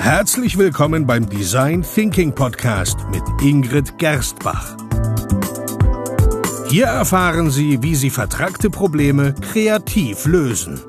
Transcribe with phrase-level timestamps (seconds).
[0.00, 4.74] Herzlich willkommen beim Design Thinking Podcast mit Ingrid Gerstbach.
[6.70, 10.80] Hier erfahren Sie, wie Sie vertragte Probleme kreativ lösen,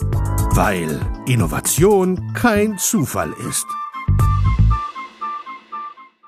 [0.53, 0.97] weil
[1.27, 3.67] Innovation kein Zufall ist.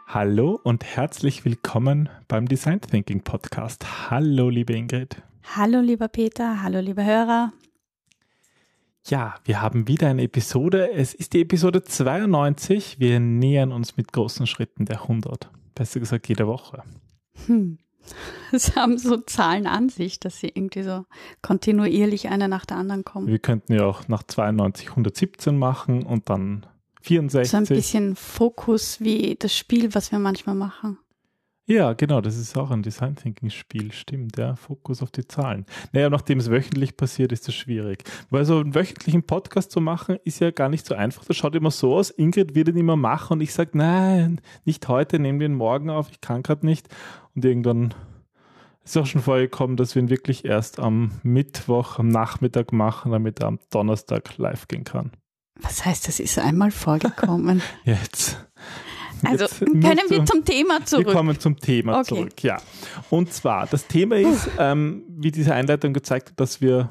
[0.06, 4.12] Hallo und herzlich willkommen beim Design Thinking Podcast.
[4.12, 5.22] Hallo, liebe Ingrid.
[5.56, 6.62] Hallo, lieber Peter.
[6.62, 7.54] Hallo, liebe Hörer.
[9.08, 10.92] Ja, wir haben wieder eine Episode.
[10.92, 13.00] Es ist die Episode 92.
[13.00, 15.50] Wir nähern uns mit großen Schritten der 100.
[15.76, 16.84] Besser gesagt, jede Woche.
[17.48, 17.80] Hm.
[18.52, 21.06] Es haben so Zahlen an sich, dass sie irgendwie so
[21.42, 23.28] kontinuierlich eine nach der anderen kommen.
[23.28, 26.66] Wir könnten ja auch nach 92 117 machen und dann
[27.02, 27.50] 64.
[27.50, 30.98] So ein bisschen Fokus wie das Spiel, was wir manchmal machen.
[31.66, 35.66] Ja, genau, das ist auch ein Design Thinking Spiel, stimmt, ja, Fokus auf die Zahlen.
[35.94, 38.04] Naja, nachdem es wöchentlich passiert, ist das schwierig.
[38.30, 41.24] Weil so einen wöchentlichen Podcast zu machen, ist ja gar nicht so einfach.
[41.24, 44.90] Das schaut immer so aus, Ingrid wird ihn immer machen und ich sage, nein, nicht
[44.90, 46.90] heute, nehmen wir ihn morgen auf, ich kann gerade nicht.
[47.34, 47.94] Und irgendwann
[48.84, 53.40] ist auch schon vorgekommen, dass wir ihn wirklich erst am Mittwoch, am Nachmittag machen, damit
[53.40, 55.12] er am Donnerstag live gehen kann.
[55.62, 57.62] Was heißt, das ist einmal vorgekommen?
[57.86, 58.46] Jetzt.
[59.26, 61.08] Also können wir zum Thema zurück.
[61.08, 62.16] Wir kommen zum Thema Okay.
[62.16, 62.58] zurück, ja.
[63.10, 66.90] Und zwar, das Thema ist, ähm, wie diese Einleitung gezeigt hat, dass wir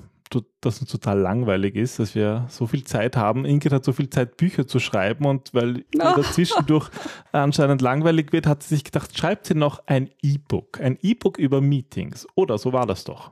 [0.62, 3.44] dass uns total langweilig ist, dass wir so viel Zeit haben.
[3.44, 6.88] Ingrid hat so viel Zeit, Bücher zu schreiben und weil ihr dazwischendurch
[7.33, 10.80] anscheinend langweilig wird, hat sie sich gedacht, schreibt sie noch ein E-Book.
[10.80, 12.27] Ein E-Book über Meetings.
[12.34, 13.30] Oder so war das doch.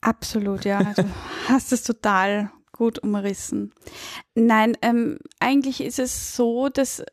[0.00, 0.82] Absolut, ja.
[0.96, 1.04] Du
[1.48, 3.72] hast es total gut umrissen.
[4.34, 7.04] Nein, ähm, eigentlich ist es so, dass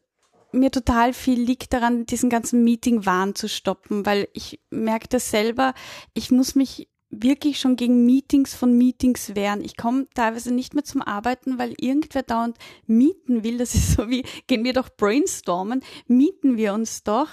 [0.54, 5.74] mir total viel liegt daran, diesen ganzen Meeting-Wahn zu stoppen, weil ich merke das selber,
[6.14, 9.64] ich muss mich wirklich schon gegen Meetings von Meetings wehren.
[9.64, 12.58] Ich komme teilweise nicht mehr zum Arbeiten, weil irgendwer dauernd
[12.88, 13.58] mieten will.
[13.58, 17.28] Das ist so wie, gehen wir doch brainstormen, mieten wir uns doch.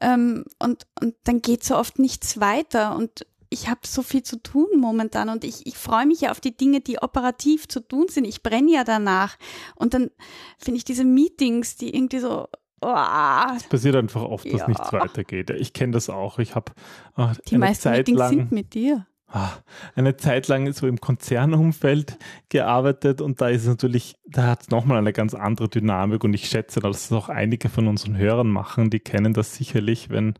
[0.00, 2.96] Ähm, und, und dann geht so oft nichts weiter.
[2.96, 6.40] Und ich habe so viel zu tun momentan und ich, ich freue mich ja auf
[6.40, 8.24] die Dinge, die operativ zu tun sind.
[8.24, 9.36] Ich brenne ja danach.
[9.74, 10.10] Und dann
[10.58, 12.46] finde ich diese Meetings, die irgendwie so,
[12.84, 14.68] oh, Es passiert einfach oft, dass Ja.
[14.68, 15.50] nichts weitergeht.
[15.50, 16.38] Ich kenne das auch.
[16.38, 16.72] Ich habe
[17.16, 19.06] äh, die eine meisten Zeit Meetings lang sind mit dir.
[19.28, 19.50] ah,
[19.96, 22.18] eine Zeit lang so im Konzernumfeld
[22.48, 26.34] gearbeitet und da ist es natürlich, da hat es nochmal eine ganz andere Dynamik und
[26.34, 30.34] ich schätze, dass das auch einige von unseren Hörern machen, die kennen das sicherlich, wenn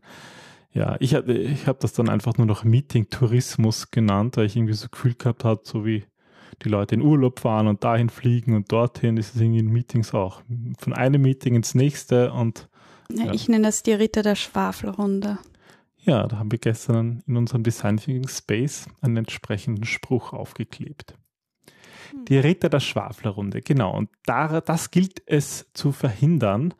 [0.71, 4.87] ja, ich, ich habe das dann einfach nur noch Meeting-Tourismus genannt, weil ich irgendwie so
[4.89, 6.03] Gefühl gehabt habe, so wie
[6.63, 10.13] die Leute in Urlaub fahren und dahin fliegen und dorthin ist es irgendwie in Meetings
[10.13, 10.41] auch.
[10.79, 12.69] Von einem Meeting ins nächste und
[13.09, 13.33] Ja, Ja.
[13.33, 15.37] Ich nenne das die Ritter der Schwafelrunde.
[16.05, 21.15] Ja, da haben wir gestern in unserem Design Thinking Space einen entsprechenden Spruch aufgeklebt.
[22.27, 23.95] Die Ritter der Schwaflerrunde, genau.
[23.95, 26.73] Und da, das gilt es zu verhindern.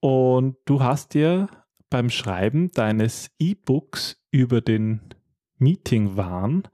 [0.00, 1.48] Und du hast dir
[1.88, 5.00] beim Schreiben deines E-Books über den
[5.58, 6.64] Meeting-Wahn,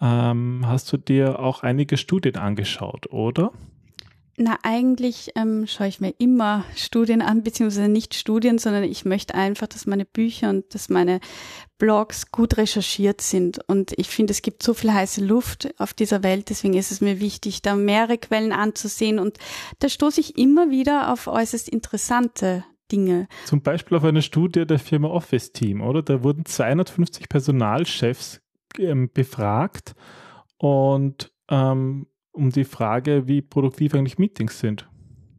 [0.00, 3.52] ähm, hast du dir auch einige Studien angeschaut, oder?
[4.40, 9.34] Na, eigentlich ähm, schaue ich mir immer Studien an, beziehungsweise nicht Studien, sondern ich möchte
[9.34, 11.18] einfach, dass meine Bücher und dass meine
[11.78, 13.58] Blogs gut recherchiert sind.
[13.66, 17.00] Und ich finde, es gibt so viel heiße Luft auf dieser Welt, deswegen ist es
[17.00, 19.18] mir wichtig, da mehrere Quellen anzusehen.
[19.18, 19.38] Und
[19.80, 23.26] da stoße ich immer wieder auf äußerst interessante Dinge.
[23.44, 26.02] Zum Beispiel auf eine Studie der Firma Office Team, oder?
[26.02, 28.40] Da wurden 250 Personalchefs
[29.12, 29.94] befragt
[30.58, 34.88] und ähm, um die Frage, wie produktiv eigentlich Meetings sind.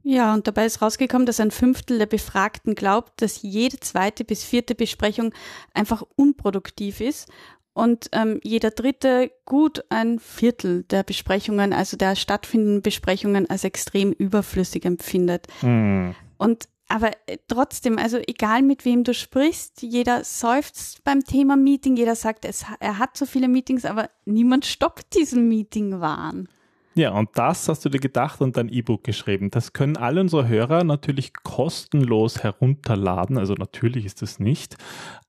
[0.03, 4.43] Ja, und dabei ist rausgekommen, dass ein Fünftel der Befragten glaubt, dass jede zweite bis
[4.43, 5.33] vierte Besprechung
[5.73, 7.29] einfach unproduktiv ist
[7.73, 14.11] und ähm, jeder dritte gut ein Viertel der Besprechungen, also der stattfindenden Besprechungen, als extrem
[14.11, 15.47] überflüssig empfindet.
[15.61, 16.15] Hm.
[16.37, 21.95] Und aber äh, trotzdem, also egal mit wem du sprichst, jeder seufzt beim Thema Meeting,
[21.95, 26.49] jeder sagt, es, er hat so viele Meetings, aber niemand stoppt diesen Meeting-Wahn.
[26.95, 29.51] Ja, und das hast du dir gedacht und dein E-Book geschrieben.
[29.51, 33.37] Das können alle unsere Hörer natürlich kostenlos herunterladen.
[33.37, 34.75] Also natürlich ist das nicht,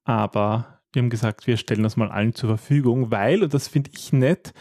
[0.04, 3.90] aber wir haben gesagt, wir stellen das mal allen zur Verfügung, weil, und das finde
[3.94, 4.52] ich nett,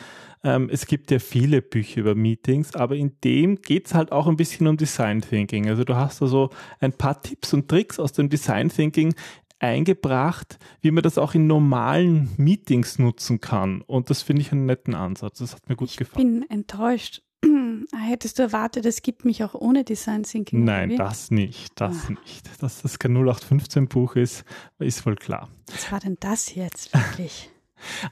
[0.44, 4.28] ähm, es gibt ja viele Bücher über Meetings, aber in dem geht es halt auch
[4.28, 5.68] ein bisschen um Design Thinking.
[5.70, 6.50] Also du hast da so
[6.80, 9.14] ein paar Tipps und Tricks aus dem Design Thinking
[9.60, 13.82] eingebracht, wie man das auch in normalen Meetings nutzen kann.
[13.82, 15.40] Und das finde ich einen netten Ansatz.
[15.40, 16.42] Das hat mir gut ich gefallen.
[16.42, 17.22] bin enttäuscht.
[18.08, 20.64] Hättest du erwartet, es gibt mich auch ohne Design Thinking?
[20.66, 22.12] Nein, das nicht, das Ah.
[22.12, 22.50] nicht.
[22.62, 24.44] Dass das kein 0815-Buch ist,
[24.80, 25.50] ist wohl klar.
[25.72, 27.50] Was war denn das jetzt wirklich?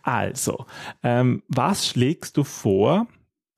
[0.03, 0.65] Also,
[1.03, 3.07] ähm, was schlägst du vor,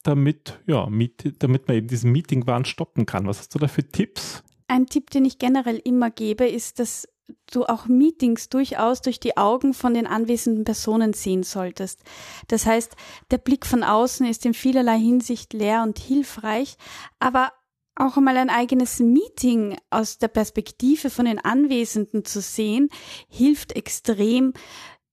[0.04, 3.28] damit, ja, mit, damit man eben diesen Meeting-Wahn stoppen kann?
[3.28, 4.44] Was hast du da für Tipps?
[4.70, 7.08] ein Tipp, den ich generell immer gebe, ist, dass
[7.52, 12.02] du auch Meetings durchaus durch die Augen von den anwesenden Personen sehen solltest.
[12.48, 12.96] Das heißt,
[13.30, 16.76] der Blick von außen ist in vielerlei Hinsicht leer und hilfreich,
[17.20, 17.52] aber
[17.96, 22.90] auch einmal ein eigenes Meeting aus der Perspektive von den Anwesenden zu sehen,
[23.28, 24.54] hilft extrem,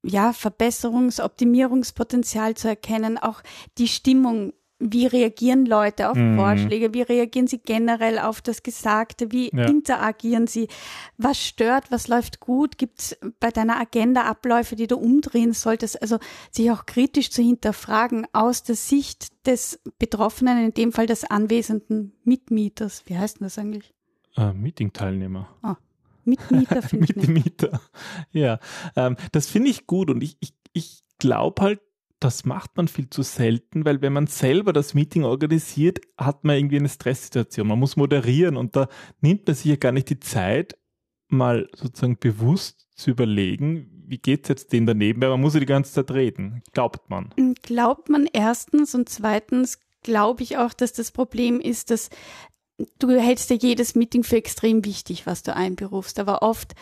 [0.07, 3.43] ja, Verbesserungs-, Optimierungspotenzial zu erkennen, auch
[3.79, 6.37] die Stimmung wie reagieren Leute auf mhm.
[6.37, 6.93] Vorschläge?
[6.93, 9.33] Wie reagieren sie generell auf das Gesagte?
[9.33, 9.65] Wie ja.
[9.67, 10.69] interagieren sie?
[11.17, 11.91] Was stört?
[11.91, 12.77] Was läuft gut?
[12.77, 16.03] Gibt es bei deiner Agenda Abläufe, die du umdrehen solltest?
[16.03, 16.19] Also
[16.51, 22.13] sich auch kritisch zu hinterfragen aus der Sicht des Betroffenen, in dem Fall des anwesenden
[22.25, 23.03] Mitmieters.
[23.07, 23.95] Wie heißt denn das eigentlich?
[24.37, 25.49] Äh, Meeting-Teilnehmer.
[25.63, 25.77] Ah.
[26.27, 27.17] Mitmieter finde ich.
[27.17, 27.81] Mitmieter.
[28.33, 28.59] Ja,
[28.97, 31.81] ähm, das finde ich gut und ich, ich, ich glaube halt,
[32.21, 36.57] das macht man viel zu selten, weil wenn man selber das Meeting organisiert, hat man
[36.57, 37.67] irgendwie eine Stresssituation.
[37.69, 38.89] Man muss moderieren und da
[39.21, 40.79] nimmt man sich ja gar nicht die Zeit,
[41.29, 45.67] mal sozusagen bewusst zu überlegen, wie geht's jetzt denen daneben, weil man muss ja die
[45.67, 46.63] ganze Zeit reden.
[46.73, 47.35] Glaubt man.
[47.63, 52.09] Glaubt man erstens und zweitens glaube ich auch, dass das Problem ist, dass
[52.99, 56.75] du hältst ja jedes Meeting für extrem wichtig, was du einberufst, aber oft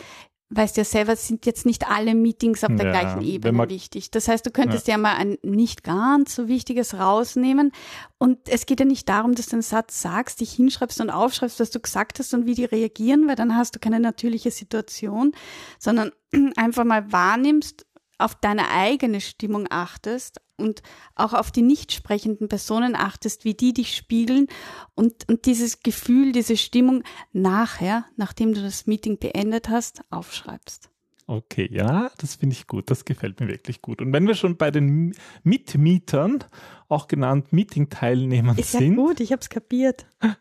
[0.49, 4.11] weißt ja selber, sind jetzt nicht alle Meetings auf der ja, gleichen Ebene wichtig.
[4.11, 4.93] Das heißt, du könntest ja.
[4.93, 4.97] ja.
[4.99, 7.71] mal ein nicht ganz so wichtiges rausnehmen.
[8.19, 11.59] Und es geht ja nicht darum, dass du einen Satz sagst, dich hinschreibst und aufschreibst,
[11.59, 15.31] was du gesagt hast und wie die reagieren, weil dann hast du keine natürliche Situation,
[15.79, 16.11] sondern
[16.55, 17.85] einfach mal wahrnimmst,
[18.17, 20.81] auf deine eigene Stimmung achtest und
[21.15, 24.47] auch auf die nicht sprechenden Personen achtest, wie die dich spiegeln
[24.93, 27.03] und, und dieses Gefühl, diese Stimmung
[27.33, 30.89] nachher, nachdem du das Meeting beendet hast, aufschreibst.
[31.27, 32.91] Okay, ja, das finde ich gut.
[32.91, 33.99] Das gefällt mir wirklich gut.
[33.99, 36.43] Und wenn wir schon bei den Mitmietern,
[36.87, 38.65] auch genannt Meeting-Teilnehmern sind.
[38.65, 40.05] Ist ja gut, ich habe es kapiert.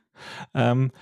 [0.54, 0.92] Ähm,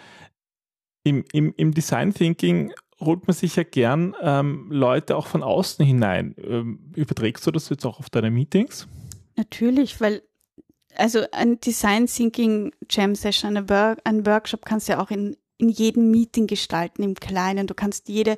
[1.04, 5.84] im, im, Im Design Thinking holt man sich ja gern ähm, Leute auch von außen
[5.84, 6.34] hinein.
[6.38, 8.88] Ähm, überträgst du das jetzt auch auf deine Meetings?
[9.36, 10.22] Natürlich, weil
[10.96, 15.36] also ein Design Thinking Jam Session, eine Work, ein Workshop kannst du ja auch in,
[15.58, 17.66] in jedem Meeting gestalten, im Kleinen.
[17.66, 18.36] Du kannst jede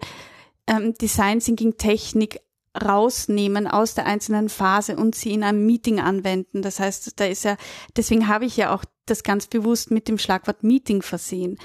[0.66, 2.40] ähm, Design Thinking Technik
[2.82, 6.62] rausnehmen aus der einzelnen Phase und sie in einem Meeting anwenden.
[6.62, 7.56] Das heißt, da ist ja,
[7.96, 11.58] deswegen habe ich ja auch das ganz bewusst mit dem Schlagwort Meeting versehen.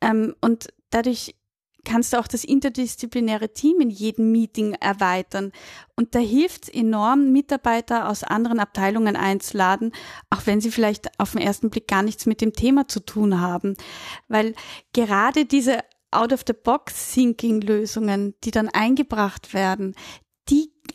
[0.00, 1.36] Ähm, und dadurch
[1.84, 5.52] kannst du auch das interdisziplinäre Team in jedem Meeting erweitern.
[5.96, 9.92] Und da hilft es enorm, Mitarbeiter aus anderen Abteilungen einzuladen,
[10.30, 13.40] auch wenn sie vielleicht auf den ersten Blick gar nichts mit dem Thema zu tun
[13.40, 13.74] haben.
[14.28, 14.54] Weil
[14.92, 15.80] gerade diese
[16.10, 19.94] Out-of-the-Box-Thinking-Lösungen, die dann eingebracht werden,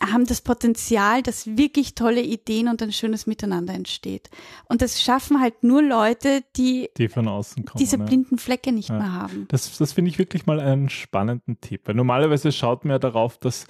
[0.01, 4.29] haben das Potenzial, dass wirklich tolle Ideen und ein schönes Miteinander entsteht.
[4.65, 8.89] Und das schaffen halt nur Leute, die, die von außen kommen, diese blinden Flecke nicht
[8.89, 8.97] ja.
[8.97, 9.45] mehr haben.
[9.49, 11.81] Das, das finde ich wirklich mal einen spannenden Tipp.
[11.85, 13.65] Weil normalerweise schaut man ja darauf, dass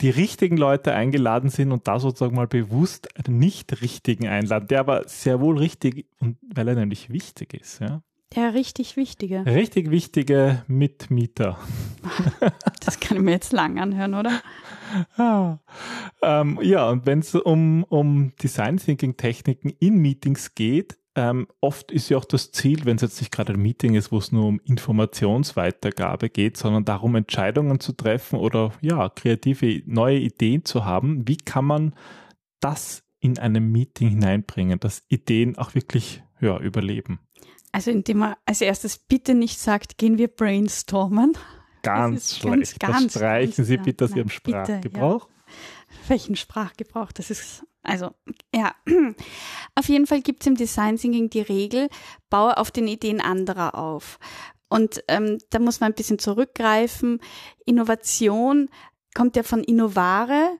[0.00, 4.80] die richtigen Leute eingeladen sind und da sozusagen mal bewusst einen nicht richtigen einladen, der
[4.80, 8.02] aber sehr wohl richtig und weil er nämlich wichtig ist, ja.
[8.36, 9.44] Der richtig wichtige.
[9.44, 11.58] Richtig wichtige Mitmieter.
[12.84, 14.40] Das kann ich mir jetzt lang anhören, oder?
[15.16, 15.58] Ah,
[16.22, 21.90] ähm, ja, und wenn es um, um Design Thinking Techniken in Meetings geht, ähm, oft
[21.90, 24.32] ist ja auch das Ziel, wenn es jetzt nicht gerade ein Meeting ist, wo es
[24.32, 30.84] nur um Informationsweitergabe geht, sondern darum, Entscheidungen zu treffen oder ja, kreative neue Ideen zu
[30.84, 31.28] haben.
[31.28, 31.94] Wie kann man
[32.60, 37.20] das in einem Meeting hineinbringen, dass Ideen auch wirklich ja, überleben?
[37.72, 41.36] Also indem man als erstes bitte nicht sagt, gehen wir brainstormen.
[41.82, 42.78] Ganz schlecht.
[42.78, 45.26] Ganz, ganz streichen Sie bitte aus Ihrem Sprachgebrauch.
[45.26, 46.08] Bitte, ja.
[46.08, 47.10] Welchen Sprachgebrauch?
[47.12, 48.10] Das ist, also,
[48.54, 48.74] ja.
[49.74, 51.88] Auf jeden Fall gibt es im Design Thinking die Regel,
[52.28, 54.18] baue auf den Ideen anderer auf.
[54.68, 57.20] Und ähm, da muss man ein bisschen zurückgreifen.
[57.64, 58.68] Innovation
[59.14, 60.58] kommt ja von Innovare,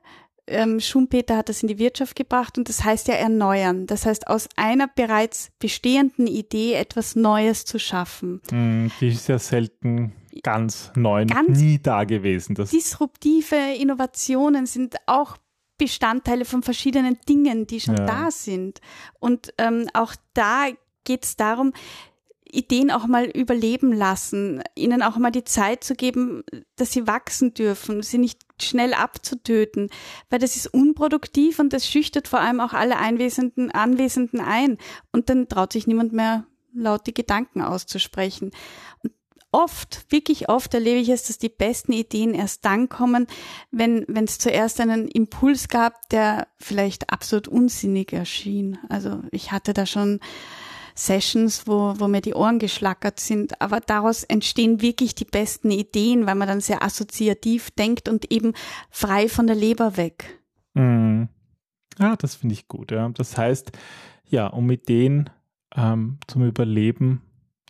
[0.51, 3.87] ähm, Schumpeter hat das in die Wirtschaft gebracht und das heißt ja erneuern.
[3.87, 8.41] Das heißt, aus einer bereits bestehenden Idee etwas Neues zu schaffen.
[8.51, 12.55] Mm, die ist ja selten ganz neu, ganz nie da gewesen.
[12.55, 15.37] Das disruptive Innovationen sind auch
[15.77, 18.05] Bestandteile von verschiedenen Dingen, die schon ja.
[18.05, 18.81] da sind.
[19.19, 20.67] Und ähm, auch da
[21.03, 21.73] geht es darum,
[22.51, 26.43] Ideen auch mal überleben lassen, ihnen auch mal die Zeit zu geben,
[26.75, 29.89] dass sie wachsen dürfen, sie nicht schnell abzutöten,
[30.29, 34.77] weil das ist unproduktiv und das schüchtert vor allem auch alle Anwesenden, Anwesenden ein
[35.11, 38.51] und dann traut sich niemand mehr laut die Gedanken auszusprechen.
[39.03, 39.13] Und
[39.51, 43.27] oft, wirklich oft erlebe ich es, dass die besten Ideen erst dann kommen,
[43.71, 48.77] wenn wenn es zuerst einen Impuls gab, der vielleicht absolut unsinnig erschien.
[48.89, 50.19] Also ich hatte da schon
[50.95, 53.61] Sessions, wo, wo mir die Ohren geschlackert sind.
[53.61, 58.53] Aber daraus entstehen wirklich die besten Ideen, weil man dann sehr assoziativ denkt und eben
[58.89, 60.41] frei von der Leber weg.
[60.73, 61.29] Mhm.
[61.99, 62.91] Ja, das finde ich gut.
[62.91, 63.09] Ja.
[63.09, 63.71] Das heißt,
[64.27, 65.29] ja, um Ideen
[65.75, 67.21] ähm, zum Überleben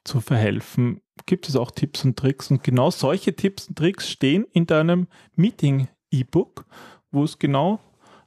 [0.03, 2.49] zu verhelfen, gibt es auch Tipps und Tricks.
[2.49, 6.65] Und genau solche Tipps und Tricks stehen in deinem Meeting-E-Book,
[7.11, 7.79] wo es genau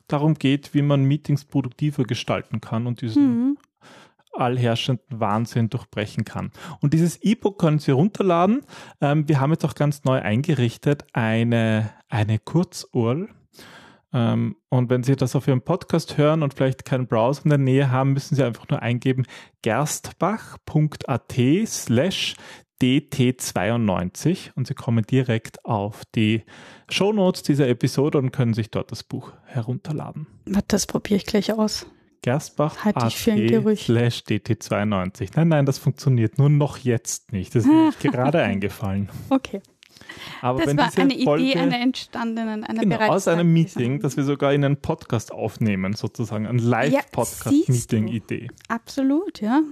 [0.07, 3.59] darum geht, wie man Meetings produktiver gestalten kann und diesen mhm.
[4.37, 6.51] Allherrschenden Wahnsinn durchbrechen kann.
[6.81, 8.63] Und dieses E-Book können Sie runterladen.
[9.01, 13.29] Ähm, wir haben jetzt auch ganz neu eingerichtet eine, eine Kurzurl
[14.15, 17.59] ähm, und wenn Sie das auf Ihrem Podcast hören und vielleicht keinen Browser in der
[17.59, 19.27] Nähe haben, müssen Sie einfach nur eingeben
[19.63, 21.35] gerstbach.at
[21.67, 22.37] slash
[22.81, 26.45] DT92 und Sie kommen direkt auf die
[26.89, 30.27] Shownotes dieser Episode und können sich dort das Buch herunterladen.
[30.69, 31.87] Das probiere ich gleich aus.
[32.25, 32.75] Gerstbach
[33.77, 35.33] slash DT92.
[35.37, 37.55] Nein, nein, das funktioniert nur noch jetzt nicht.
[37.55, 39.11] Das ist mir gerade eingefallen.
[39.29, 39.61] Okay.
[40.41, 44.01] Aber das wenn war diese eine Folge, Idee einer entstandenen, einer genau, aus einem Meeting,
[44.01, 46.59] das wir sogar in einen Podcast aufnehmen, sozusagen, ein.
[46.59, 48.49] Live-Podcast-Meeting-Idee.
[48.69, 49.63] Absolut, ja.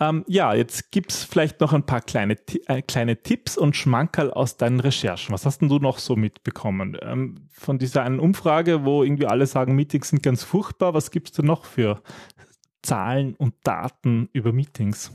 [0.00, 2.36] Ähm, ja, jetzt gibt's vielleicht noch ein paar kleine,
[2.66, 5.32] äh, kleine Tipps und Schmankerl aus deinen Recherchen.
[5.32, 6.96] Was hast denn du noch so mitbekommen?
[7.02, 11.38] Ähm, von dieser einen Umfrage, wo irgendwie alle sagen, Meetings sind ganz furchtbar, was gibst
[11.38, 12.02] du noch für
[12.82, 15.12] Zahlen und Daten über Meetings?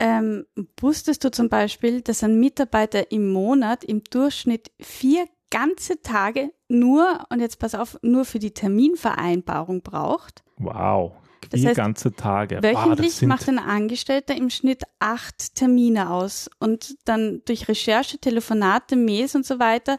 [0.00, 0.46] Ähm,
[0.80, 7.24] wusstest du zum Beispiel, dass ein Mitarbeiter im Monat im Durchschnitt vier ganze Tage nur,
[7.30, 10.42] und jetzt pass auf, nur für die Terminvereinbarung braucht?
[10.58, 11.12] Wow,
[11.50, 12.60] Das vier heißt, ganze Tage.
[12.62, 18.18] Wow, Wöchentlich sind, macht ein Angestellter im Schnitt acht Termine aus und dann durch Recherche,
[18.18, 19.98] Telefonate, Mails und so weiter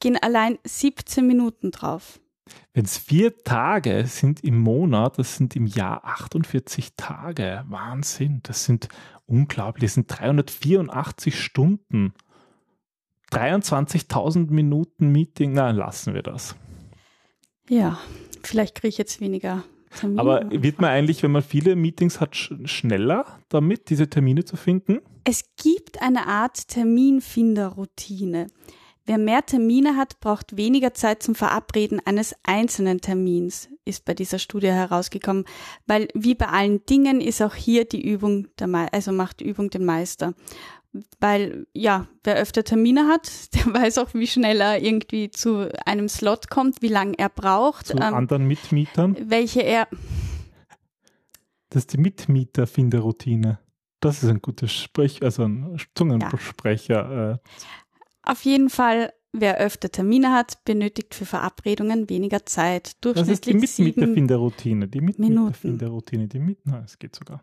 [0.00, 2.20] gehen allein 17 Minuten drauf.
[2.72, 7.64] Wenn es vier Tage sind im Monat, das sind im Jahr 48 Tage.
[7.68, 8.40] Wahnsinn.
[8.42, 8.88] Das sind
[9.26, 9.88] unglaublich.
[9.88, 12.12] Das sind 384 Stunden.
[13.32, 15.52] 23.000 Minuten Meeting.
[15.52, 16.54] Na, lassen wir das.
[17.68, 17.98] Ja,
[18.42, 19.64] vielleicht kriege ich jetzt weniger
[19.96, 20.20] Termine.
[20.20, 24.56] Aber wird man eigentlich, wenn man viele Meetings hat, sch schneller damit, diese Termine zu
[24.56, 25.00] finden?
[25.24, 28.46] Es gibt eine Art Terminfinderroutine.
[29.06, 34.40] Wer mehr Termine hat, braucht weniger Zeit zum Verabreden eines einzelnen Termins, ist bei dieser
[34.40, 35.44] Studie herausgekommen.
[35.86, 39.70] Weil wie bei allen Dingen ist auch hier die Übung, der also macht die Übung
[39.70, 40.34] den Meister.
[41.20, 46.08] Weil, ja, wer öfter Termine hat, der weiß auch, wie schnell er irgendwie zu einem
[46.08, 49.16] Slot kommt, wie lange er braucht, Zu ähm, anderen Mitmietern?
[49.20, 49.86] welche er,
[51.70, 53.60] Das ist die Mitmieterfinderroutine.
[54.00, 57.32] Das ist ein gutes Sprech, also ein Zungensprecher.
[57.32, 57.38] Äh,
[58.26, 62.92] Auf jeden Fall, wer öfter Termine hat, benötigt für Verabredungen weniger Zeit.
[63.02, 64.88] Das ist die Durchschnittlich Mitmieterfinderroutine.
[64.88, 67.42] Die Mitmieterfinderroutine, die mit, na, es geht sogar.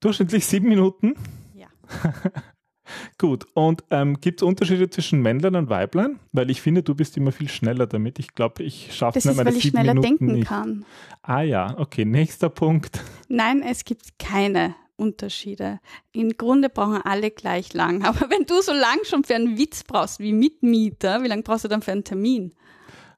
[0.00, 1.14] Durchschnittlich sieben Minuten.
[1.54, 1.66] Ja.
[3.18, 6.20] Gut, und ähm, gibt es Unterschiede zwischen Männlein und Weiblein?
[6.30, 8.20] Weil ich finde, du bist immer viel schneller damit.
[8.20, 10.46] Ich glaube, ich schaffe Das mir ist, meine weil ich schneller Minuten denken nicht.
[10.46, 10.84] kann.
[11.22, 13.02] Ah ja, okay, nächster Punkt.
[13.28, 15.80] Nein, es gibt keine Unterschiede.
[16.12, 18.02] Im Grunde brauchen alle gleich lang.
[18.04, 21.64] Aber wenn du so lang schon für einen Witz brauchst wie Mitmieter, wie lange brauchst
[21.64, 22.54] du dann für einen Termin?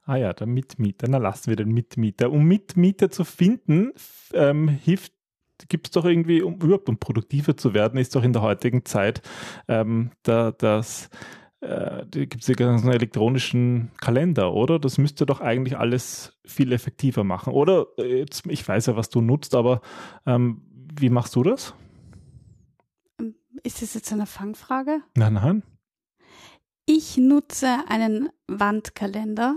[0.04, 1.06] Ah ja, der Mitmieter.
[1.08, 2.30] Na, lassen wir den Mitmieter.
[2.30, 3.92] Um Mitmieter zu finden,
[4.32, 5.12] ähm, hilft
[5.68, 8.84] gibt es doch irgendwie, um überhaupt um produktiver zu werden, ist doch in der heutigen
[8.84, 9.22] Zeit
[9.66, 11.10] ähm, da, das
[11.60, 14.78] äh, gibt es die ganzen elektronischen Kalender, oder?
[14.78, 17.52] Das müsste doch eigentlich alles viel effektiver machen.
[17.52, 19.80] Oder äh, ich weiß ja, was du nutzt, aber
[20.24, 20.62] ähm,
[21.00, 21.74] wie machst du das?
[23.62, 25.02] Ist das jetzt eine Fangfrage?
[25.16, 25.62] Nein, nein.
[26.86, 29.56] Ich nutze einen Wandkalender,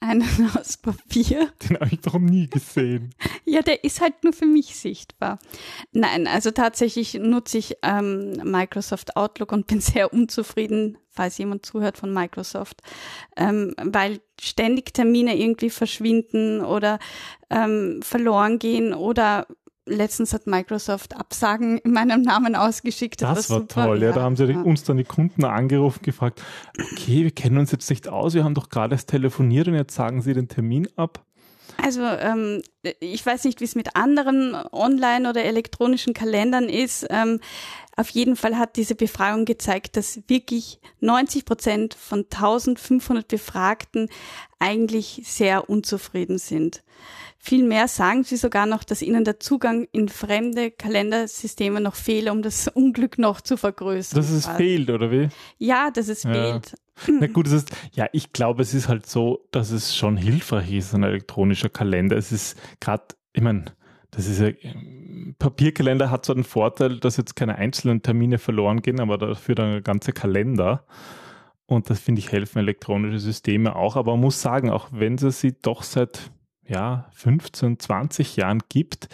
[0.00, 0.22] einen
[0.58, 1.50] aus Papier.
[1.62, 3.14] Den habe ich doch nie gesehen.
[3.50, 5.38] Ja, der ist halt nur für mich sichtbar.
[5.92, 11.96] Nein, also tatsächlich nutze ich ähm, Microsoft Outlook und bin sehr unzufrieden, falls jemand zuhört
[11.96, 12.82] von Microsoft,
[13.38, 16.98] ähm, weil ständig Termine irgendwie verschwinden oder
[17.48, 19.46] ähm, verloren gehen oder
[19.88, 23.22] letztens hat Microsoft Absagen in meinem Namen ausgeschickt.
[23.22, 23.86] Das war super.
[23.86, 24.12] toll, ja.
[24.12, 24.60] Da haben sie ja.
[24.60, 26.42] uns dann die Kunden angerufen, gefragt,
[26.92, 29.94] okay, wir kennen uns jetzt nicht aus, wir haben doch gerade erst telefoniert und jetzt
[29.94, 31.24] sagen sie den Termin ab.
[31.80, 32.62] Also ähm,
[33.00, 37.06] ich weiß nicht, wie es mit anderen online- oder elektronischen Kalendern ist.
[37.08, 37.40] Ähm,
[37.96, 44.08] auf jeden Fall hat diese Befragung gezeigt, dass wirklich 90 Prozent von 1500 Befragten
[44.58, 46.82] eigentlich sehr unzufrieden sind.
[47.40, 52.42] Vielmehr sagen sie sogar noch, dass ihnen der Zugang in fremde Kalendersysteme noch fehle, um
[52.42, 54.16] das Unglück noch zu vergrößern.
[54.20, 55.28] Dass es fehlt, oder wie?
[55.58, 56.32] Ja, dass es Ja.
[56.32, 56.74] fehlt.
[57.20, 60.72] Na gut, es ist, ja, ich glaube, es ist halt so, dass es schon hilfreich
[60.72, 62.16] ist, ein elektronischer Kalender.
[62.16, 63.66] Es ist gerade, ich meine,
[64.10, 64.50] das ist ja,
[65.38, 69.76] Papierkalender hat so einen Vorteil, dass jetzt keine einzelnen Termine verloren gehen, aber dafür dann
[69.76, 70.84] ein ganzer Kalender.
[71.66, 73.96] Und das finde ich helfen elektronische Systeme auch.
[73.96, 76.30] Aber man muss sagen, auch wenn es sie doch seit
[76.66, 79.08] ja, 15, 20 Jahren gibt,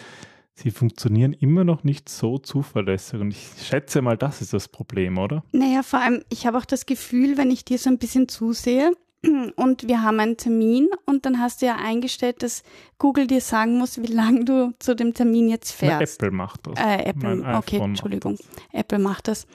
[0.55, 3.19] sie funktionieren immer noch nicht so zuverlässig.
[3.19, 5.43] Und ich schätze mal, das ist das Problem, oder?
[5.51, 8.91] Naja, vor allem, ich habe auch das Gefühl, wenn ich dir so ein bisschen zusehe,
[9.55, 12.63] und wir haben einen Termin und dann hast du ja eingestellt, dass
[12.97, 16.21] Google dir sagen muss, wie lange du zu dem Termin jetzt fährst.
[16.21, 16.79] Na, Apple macht das.
[16.79, 18.37] Äh, Apple, okay, Entschuldigung.
[18.71, 19.47] Apple macht das.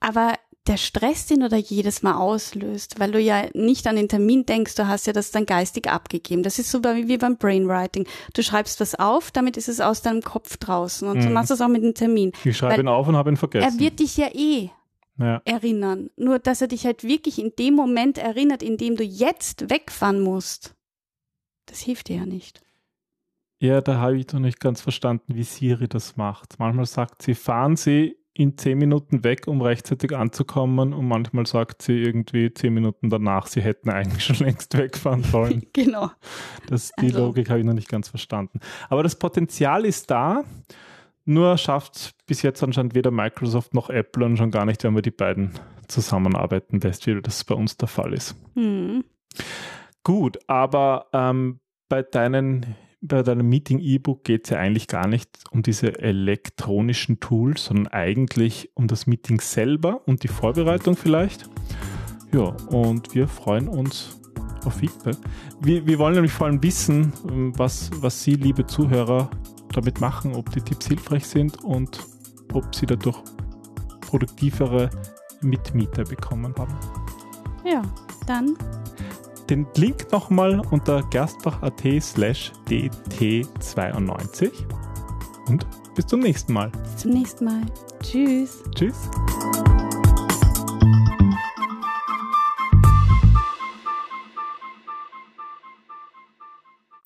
[0.00, 0.34] Aber
[0.66, 4.44] der Stress, den du da jedes Mal auslöst, weil du ja nicht an den Termin
[4.44, 6.42] denkst, du hast ja das dann geistig abgegeben.
[6.42, 8.06] Das ist so wie beim Brainwriting.
[8.34, 11.22] Du schreibst was auf, damit ist es aus deinem Kopf draußen und mhm.
[11.22, 12.32] so machst du es auch mit dem Termin.
[12.44, 13.78] Ich schreibe ihn auf und habe ihn vergessen.
[13.78, 14.70] Er wird dich ja eh
[15.18, 15.40] ja.
[15.44, 16.10] erinnern.
[16.16, 20.20] Nur, dass er dich halt wirklich in dem Moment erinnert, in dem du jetzt wegfahren
[20.20, 20.74] musst.
[21.66, 22.60] Das hilft dir ja nicht.
[23.60, 26.58] Ja, da habe ich noch nicht ganz verstanden, wie Siri das macht.
[26.58, 31.82] Manchmal sagt sie, fahren Sie in zehn Minuten weg, um rechtzeitig anzukommen und manchmal sagt
[31.82, 35.66] sie irgendwie zehn Minuten danach, sie hätten eigentlich schon längst wegfahren sollen.
[35.74, 36.10] genau.
[36.66, 37.26] Das, die also.
[37.26, 38.60] Logik habe ich noch nicht ganz verstanden.
[38.88, 40.44] Aber das Potenzial ist da.
[41.26, 45.02] Nur schafft bis jetzt anscheinend weder Microsoft noch Apple und schon gar nicht, wenn man
[45.02, 45.50] die beiden
[45.86, 48.34] zusammenarbeiten lässt, wie das bei uns der Fall ist.
[48.54, 49.04] Hm.
[50.02, 55.62] Gut, aber ähm, bei deinen bei deinem Meeting-E-Book geht es ja eigentlich gar nicht um
[55.62, 61.48] diese elektronischen Tools, sondern eigentlich um das Meeting selber und die Vorbereitung vielleicht.
[62.32, 64.20] Ja, und wir freuen uns
[64.64, 65.16] auf Feedback.
[65.60, 67.12] Wir, wir wollen nämlich vor allem wissen,
[67.56, 69.30] was, was Sie, liebe Zuhörer,
[69.72, 72.00] damit machen, ob die Tipps hilfreich sind und
[72.52, 73.18] ob Sie dadurch
[74.00, 74.90] produktivere
[75.40, 76.74] Mitmieter bekommen haben.
[77.64, 77.82] Ja,
[78.26, 78.56] dann
[79.50, 84.50] den Link nochmal unter gerstbach.at slash dt92
[85.48, 86.70] und bis zum nächsten Mal.
[86.70, 87.62] Bis zum nächsten Mal.
[88.02, 88.62] Tschüss.
[88.74, 89.10] Tschüss.